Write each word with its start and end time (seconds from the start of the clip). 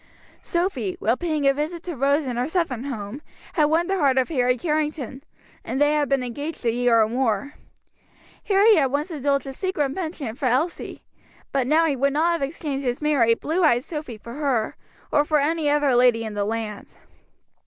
Sophy, 0.41 0.95
while 0.99 1.15
paying 1.15 1.47
a 1.47 1.53
visit 1.53 1.83
to 1.83 1.95
Rose 1.95 2.25
in 2.25 2.35
her 2.35 2.47
Southern 2.47 2.85
home, 2.85 3.21
had 3.53 3.65
won 3.65 3.85
the 3.85 3.99
heart 3.99 4.17
of 4.17 4.29
Harry 4.29 4.57
Carrington, 4.57 5.23
and 5.63 5.79
they 5.79 5.93
had 5.93 6.09
been 6.09 6.23
engaged 6.23 6.65
a 6.65 6.71
year 6.71 6.99
or 7.03 7.07
more. 7.07 7.53
Harry 8.45 8.77
had 8.77 8.87
once 8.91 9.11
indulged 9.11 9.45
in 9.45 9.51
a 9.51 9.53
secret 9.53 9.93
penchant 9.95 10.39
for 10.39 10.47
Elsie; 10.47 11.03
but 11.51 11.67
now 11.67 11.85
he 11.85 11.95
would 11.95 12.13
not 12.13 12.31
have 12.31 12.41
exchanged 12.41 12.83
his 12.83 12.99
merry, 12.99 13.35
blue 13.35 13.63
eyed 13.63 13.83
Sophy 13.83 14.17
for 14.17 14.33
her, 14.33 14.75
or 15.11 15.23
for 15.23 15.39
any 15.39 15.69
other 15.69 15.93
lady 15.93 16.23
in 16.23 16.33
the 16.33 16.45
land. 16.45 16.95